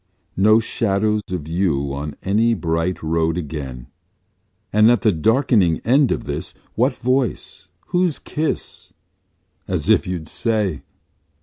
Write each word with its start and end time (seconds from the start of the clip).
No 0.37 0.59
shadow 0.59 1.19
of 1.29 1.47
you 1.47 1.93
on 1.93 2.15
any 2.23 2.55
bright 2.55 3.03
road 3.03 3.37
again, 3.37 3.85
And 4.73 4.89
at 4.89 5.01
the 5.03 5.11
darkening 5.11 5.77
end 5.85 6.11
of 6.11 6.23
this 6.23 6.55
what 6.73 6.93
voice? 6.95 7.67
whose 7.89 8.17
kiss? 8.17 8.93
As 9.67 9.89
if 9.89 10.07
you'd 10.07 10.27
say! 10.27 10.81